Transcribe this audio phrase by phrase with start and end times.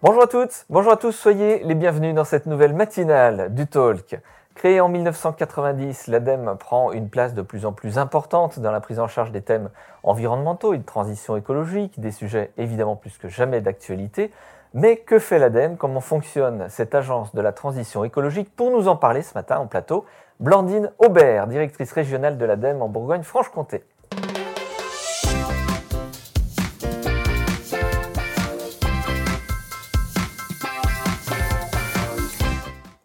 [0.00, 4.20] Bonjour à toutes, bonjour à tous, soyez les bienvenus dans cette nouvelle matinale du Talk.
[4.54, 9.00] Créée en 1990, l'ADEME prend une place de plus en plus importante dans la prise
[9.00, 9.70] en charge des thèmes
[10.04, 14.30] environnementaux et de transition écologique, des sujets évidemment plus que jamais d'actualité.
[14.72, 18.54] Mais que fait l'ADEME Comment fonctionne cette agence de la transition écologique?
[18.54, 20.04] Pour nous en parler ce matin en plateau,
[20.38, 23.82] Blandine Aubert, directrice régionale de l'ADEME en Bourgogne-Franche-Comté.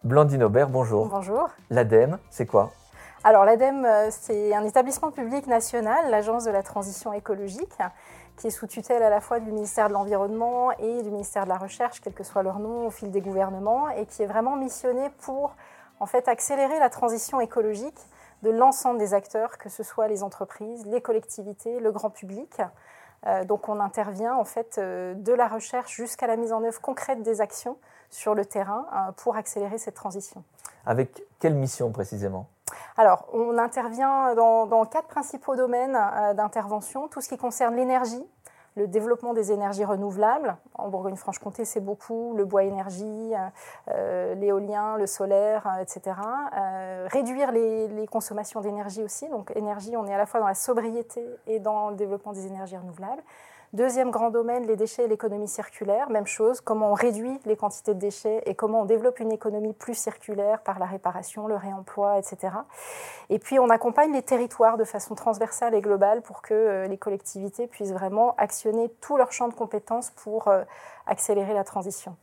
[0.04, 1.06] Blandine Aubert, bonjour.
[1.06, 1.48] Bonjour.
[1.70, 2.72] L'ADEME, c'est quoi?
[3.24, 7.78] Alors l'ADEME, euh, c'est un établissement public national, l'Agence de la transition écologique,
[8.36, 11.48] qui est sous tutelle à la fois du ministère de l'Environnement et du ministère de
[11.48, 14.56] la Recherche, quel que soit leur nom, au fil des gouvernements, et qui est vraiment
[14.56, 15.54] missionné pour
[16.00, 17.98] en fait accélérer la transition écologique
[18.42, 22.60] de l'ensemble des acteurs, que ce soit les entreprises, les collectivités, le grand public.
[23.26, 26.82] Euh, donc on intervient en fait euh, de la recherche jusqu'à la mise en œuvre
[26.82, 27.78] concrète des actions
[28.10, 30.42] sur le terrain euh, pour accélérer cette transition.
[30.86, 32.46] Avec quelle mission précisément?
[32.96, 35.98] Alors, on intervient dans, dans quatre principaux domaines
[36.36, 38.24] d'intervention, tout ce qui concerne l'énergie,
[38.76, 40.56] le développement des énergies renouvelables.
[40.74, 43.32] En Bourgogne-Franche-Comté, c'est beaucoup le bois énergie,
[43.88, 46.16] euh, l'éolien, le solaire, euh, etc.
[46.56, 49.28] Euh, réduire les, les consommations d'énergie aussi.
[49.28, 52.46] Donc, énergie, on est à la fois dans la sobriété et dans le développement des
[52.46, 53.22] énergies renouvelables.
[53.72, 56.08] Deuxième grand domaine, les déchets et l'économie circulaire.
[56.10, 59.72] Même chose, comment on réduit les quantités de déchets et comment on développe une économie
[59.72, 62.54] plus circulaire par la réparation, le réemploi, etc.
[63.30, 66.98] Et puis on accompagne les territoires de façon transversale et globale pour que euh, les
[66.98, 70.62] collectivités puissent vraiment actionner tout leur champ de compétences pour euh,
[71.06, 72.16] accélérer la transition.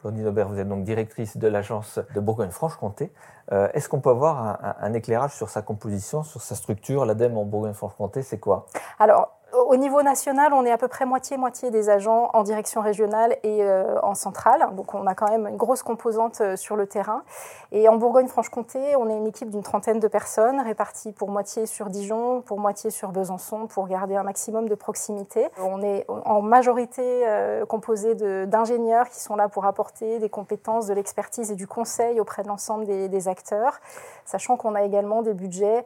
[0.00, 3.12] Claudine Aubert, vous êtes donc directrice de l'agence de Bourgogne-Franche-Comté.
[3.52, 7.04] Euh, est-ce qu'on peut avoir un, un, éclairage sur sa composition, sur sa structure?
[7.06, 8.66] L'ADEME en Bourgogne-Franche-Comté, c'est quoi?
[8.98, 9.30] Alors,
[9.66, 13.64] au niveau national, on est à peu près moitié-moitié des agents en direction régionale et
[13.64, 14.68] euh, en centrale.
[14.76, 17.24] Donc on a quand même une grosse composante euh, sur le terrain.
[17.72, 21.90] Et en Bourgogne-Franche-Comté, on est une équipe d'une trentaine de personnes réparties pour moitié sur
[21.90, 25.48] Dijon, pour moitié sur Besançon, pour garder un maximum de proximité.
[25.58, 28.14] On est en majorité euh, composé
[28.46, 32.48] d'ingénieurs qui sont là pour apporter des compétences, de l'expertise et du conseil auprès de
[32.48, 33.80] l'ensemble des, des, acteurs,
[34.24, 35.84] sachant qu'on a également des budgets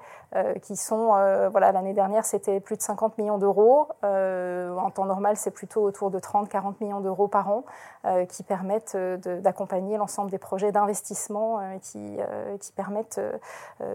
[0.62, 1.08] qui sont,
[1.50, 3.69] voilà, l'année dernière c'était plus de 50 millions d'euros
[4.04, 7.64] euh, en temps normal, c'est plutôt autour de 30-40 millions d'euros par an
[8.04, 12.18] euh, qui permettent euh, d'accompagner l'ensemble des projets d'investissement qui,
[12.60, 13.20] qui, permettent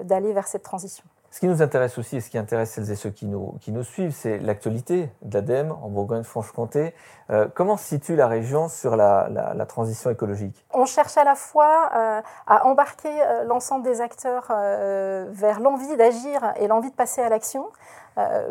[0.04, 1.06] d'aller vers cette transition.
[1.36, 3.74] Ce qui nous intéresse aussi et ce qui intéresse celles et ceux qui nous, qui
[3.74, 6.94] nous suivent, c'est l'actualité de l'ADEME en Bourgogne-Franche-Comté.
[7.30, 10.66] Euh, comment se situe la région sur la, transition écologique?
[10.74, 16.54] On cherche à la fois euh, à embarquer euh, l'ensemble des acteurs vers l'envie d'agir
[16.56, 17.68] et l'envie de passer à l'action.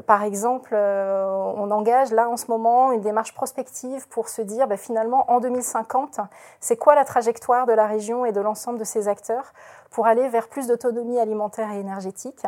[0.06, 4.76] Par exemple, on engage là en ce moment une démarche prospective pour se dire ben,
[4.76, 6.20] finalement en 2050,
[6.60, 9.54] c'est quoi la trajectoire de la région et de l'ensemble de ces acteurs
[9.90, 12.44] pour aller vers plus d'autonomie alimentaire et énergétique?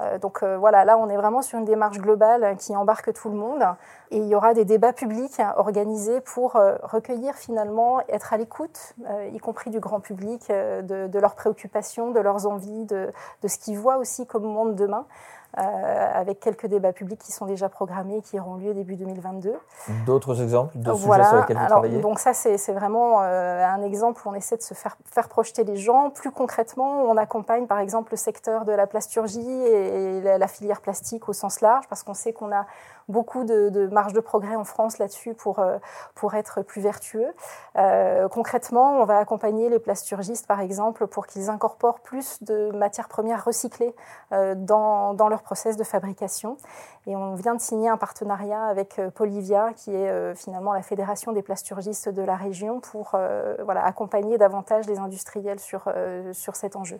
[0.00, 3.28] Euh, donc euh, voilà, là on est vraiment sur une démarche globale qui embarque tout
[3.28, 3.62] le monde
[4.10, 8.94] et il y aura des débats publics organisés pour euh, recueillir finalement, être à l'écoute,
[9.32, 13.58] y compris du grand public, de, de, leurs préoccupations, de leurs envies, de, de ce
[13.58, 15.06] qu'ils voient aussi comme monde demain.
[15.58, 15.62] Euh,
[16.14, 19.52] avec quelques débats publics qui sont déjà programmés, qui auront lieu début 2022.
[20.06, 21.24] D'autres exemples de voilà.
[21.24, 22.00] sujets sur lesquels vous Alors, travaillez?
[22.00, 25.64] Donc ça, c'est vraiment euh, un exemple où on essaie de se faire, faire projeter
[25.64, 26.10] les gens.
[26.10, 30.80] Plus concrètement, on accompagne par exemple le secteur de la plasturgie et la, la filière
[30.80, 32.66] plastique au sens large, parce qu'on sait qu'on a
[33.10, 35.78] beaucoup de, marge de progrès en France là-dessus pour, euh,
[36.14, 37.28] pour être plus vertueux.
[37.76, 43.08] Euh, concrètement, on va accompagner les plasturgistes, par exemple, pour qu'ils incorporent plus de matières
[43.08, 43.94] premières recyclées
[44.32, 46.56] euh, dans, dans leur process de fabrication.
[47.06, 51.40] Et on vient de signer un partenariat avec Polivia, qui est finalement la fédération des
[51.40, 53.16] plasturgistes de la région, pour
[53.64, 55.90] voilà, accompagner davantage les industriels sur,
[56.32, 56.98] sur cet enjeu.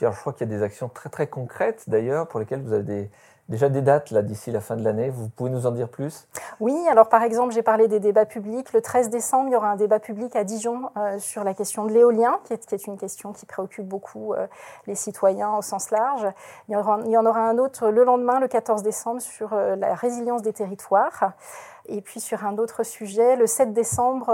[0.00, 2.72] Alors, je crois qu'il y a des actions très très concrètes d'ailleurs pour lesquelles vous
[2.72, 3.10] avez des,
[3.48, 5.10] déjà des dates là d'ici la fin de l'année.
[5.10, 6.26] Vous pouvez nous en dire plus?
[6.60, 8.72] Oui, alors par exemple, j'ai parlé des débats publics.
[8.72, 11.84] Le 13 décembre, il y aura un débat public à Dijon euh, sur la question
[11.84, 14.46] de l'éolien, qui est, une question qui préoccupe beaucoup euh,
[14.86, 16.26] les citoyens au sens large.
[16.68, 19.52] Il y, aura, il y en aura un autre le lendemain, le 14 décembre, sur
[19.52, 21.32] euh, la résilience des territoires.
[21.88, 24.28] Et puis sur un autre sujet, le 7 décembre,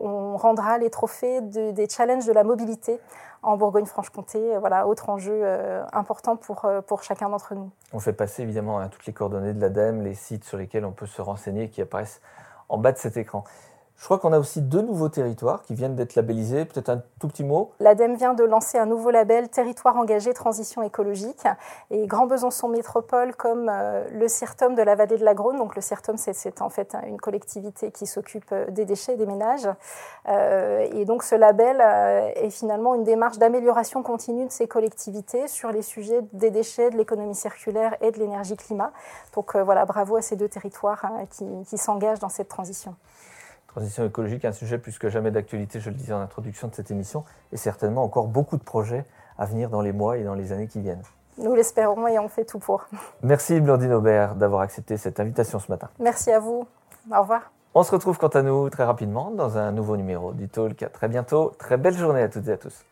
[0.00, 3.00] on rendra les trophées de, des challenges de la mobilité
[3.44, 4.56] en Bourgogne-Franche-Comté.
[4.58, 7.70] Voilà, autre enjeu euh, important pour, euh, pour chacun d'entre nous.
[7.92, 10.92] On fait passer évidemment à toutes les coordonnées de l'ADEME, les sites sur lesquels on
[10.92, 12.20] peut se renseigner qui apparaissent
[12.68, 13.44] en bas de cet écran.
[13.96, 16.64] Je crois qu'on a aussi deux nouveaux territoires qui viennent d'être labellisés.
[16.64, 20.82] Peut-être un tout petit mot L'ADEME vient de lancer un nouveau label Territoire engagé transition
[20.82, 21.44] écologique.
[21.90, 25.76] Et Grand Besançon Métropole, comme euh, le CIRTOM de la vallée de la Grône, donc
[25.76, 29.68] le CIRTOM, c'est en fait une collectivité qui s'occupe euh, des déchets et des ménages.
[30.28, 31.80] Euh, et donc ce label
[32.36, 36.96] est finalement une démarche d'amélioration continue de ces collectivités sur les sujets des déchets, de
[36.96, 38.92] l'économie circulaire et de l'énergie climat.
[39.34, 42.94] Donc voilà, bravo à ces deux territoires hein, qui, qui s'engagent dans cette transition.
[43.74, 46.92] Transition écologique, un sujet plus que jamais d'actualité, je le disais en introduction de cette
[46.92, 49.04] émission, et certainement encore beaucoup de projets
[49.36, 51.02] à venir dans les mois et dans les années qui viennent.
[51.38, 52.86] Nous l'espérons et on fait tout pour.
[53.24, 55.88] Merci Blandine Aubert d'avoir accepté cette invitation ce matin.
[55.98, 56.68] Merci à vous.
[57.12, 57.50] Au revoir.
[57.74, 60.80] On se retrouve quant à nous très rapidement dans un nouveau numéro du Talk.
[60.84, 61.52] À très bientôt.
[61.58, 62.84] Très belle journée à toutes et à tous.